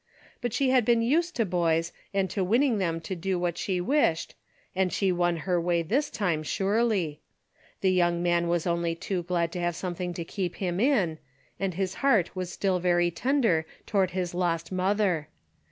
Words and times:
But 0.41 0.51
she 0.51 0.71
had 0.71 0.83
been 0.83 1.03
used 1.03 1.35
to 1.35 1.45
boys, 1.45 1.93
and 2.11 2.27
to 2.31 2.43
winning 2.43 2.79
them 2.79 2.99
to 3.01 3.15
do 3.15 3.37
what 3.37 3.55
she 3.55 3.79
wished, 3.79 4.33
and 4.75 4.91
she 4.91 5.11
won 5.11 5.37
her 5.45 5.61
way 5.61 5.83
this 5.83 6.09
time 6.09 6.41
surely. 6.41 7.21
The 7.81 7.91
young 7.93 8.23
man 8.23 8.47
was 8.47 8.65
only 8.65 8.95
too 8.95 9.21
glad 9.21 9.51
to 9.51 9.59
have 9.59 9.75
something 9.75 10.11
to 10.15 10.25
keep 10.25 10.55
him 10.55 10.79
in, 10.79 11.19
and 11.59 11.75
his 11.75 11.93
heart 12.01 12.35
was 12.35 12.51
still 12.51 12.79
very 12.79 13.11
tender 13.11 13.63
toward 13.85 14.09
his 14.09 14.33
lost 14.33 14.71
mother. 14.71 15.29